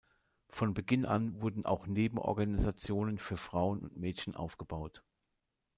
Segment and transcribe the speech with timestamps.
[0.49, 5.03] Von Beginn an wurden auch Nebenorganisationen für Frauen und Mädchen aufgebaut.